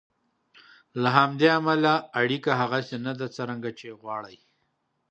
له 1.01 1.09
همدې 1.17 1.47
امله 1.59 1.93
اړیکه 2.21 2.51
هغسې 2.61 2.97
نه 3.05 3.13
ده 3.19 3.27
څرنګه 3.35 3.69
چې 3.77 3.85
یې 3.89 3.97
غواړئ. 4.01 4.37